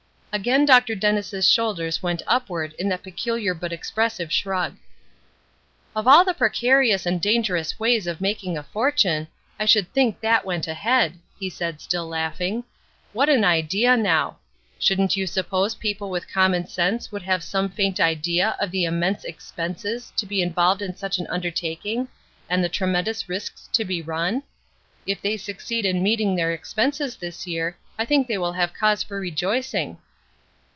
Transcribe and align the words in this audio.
Again 0.33 0.63
Dr. 0.63 0.95
Dennis' 0.95 1.45
shoulders 1.49 2.01
went 2.01 2.21
upward 2.25 2.73
in 2.79 2.87
that 2.87 3.03
peculiar 3.03 3.53
but 3.53 3.73
expressive 3.73 4.31
shrug. 4.31 4.77
"Of 5.93 6.07
all 6.07 6.23
the 6.23 6.33
precarious 6.33 7.05
and 7.05 7.19
dangerous 7.19 7.77
ways 7.81 8.07
of 8.07 8.21
making 8.21 8.57
a 8.57 8.63
fortune, 8.63 9.27
I 9.59 9.65
should 9.65 9.91
think 9.91 10.21
that 10.21 10.45
went 10.45 10.67
ahead," 10.69 11.15
he 11.37 11.49
said, 11.49 11.81
still 11.81 12.07
laughing. 12.07 12.63
"What 13.11 13.27
an 13.27 13.43
idea 13.43 13.97
now! 13.97 14.37
Shouldn't 14.79 15.17
you 15.17 15.27
suppose 15.27 15.75
people 15.75 16.09
with 16.09 16.31
common 16.31 16.65
sense 16.65 17.11
would 17.11 17.23
have 17.23 17.43
some 17.43 17.67
faint 17.67 17.99
idea 17.99 18.55
of 18.57 18.71
the 18.71 18.85
immense 18.85 19.25
expenses 19.25 20.13
to 20.15 20.25
be 20.25 20.41
involved 20.41 20.81
in 20.81 20.95
such 20.95 21.17
an 21.19 21.27
undertaking, 21.27 22.07
and 22.49 22.63
the 22.63 22.69
tremendous 22.69 23.27
risks 23.27 23.67
to 23.73 23.83
be 23.83 24.01
run? 24.01 24.43
If 25.05 25.21
they 25.21 25.35
succeed 25.35 25.85
in 25.85 26.01
meeting 26.01 26.35
their 26.37 26.53
expenses 26.53 27.17
this 27.17 27.45
year 27.47 27.75
I 27.99 28.05
think 28.05 28.27
they 28.29 28.37
will 28.37 28.53
have 28.53 28.71
cause 28.73 29.03
for 29.03 29.19
rejoicing." 29.19 29.97